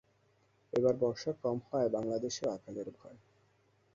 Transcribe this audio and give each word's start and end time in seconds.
এবার 0.73 0.93
বর্ষা 0.95 1.31
কম 1.43 1.57
হওয়ায় 1.65 1.93
বাঙলাদেশেও 1.95 2.49
আকালের 2.51 2.87
ভয়। 2.97 3.17